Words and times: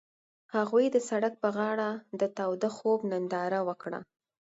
هغوی 0.55 0.85
د 0.91 0.97
سړک 1.09 1.33
پر 1.41 1.51
غاړه 1.57 1.89
د 2.19 2.21
تاوده 2.37 2.69
خوب 2.75 2.99
ننداره 3.11 3.59
وکړه. 3.67 3.99